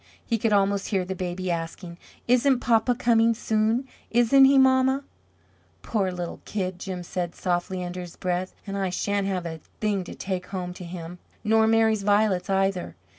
[0.25, 3.87] He could almost hear the baby asking; "Isn't papa coming soon?
[4.09, 5.03] Isn't he, mamma?"
[5.83, 8.55] "Poor little kid!" Jim said, softly, under his breath.
[8.65, 12.95] "And I shan't have a thing to take home to him; nor Mary's violets, either.